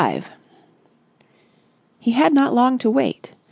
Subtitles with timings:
[0.13, 0.31] §5
[1.99, 3.35] He had not long to wait.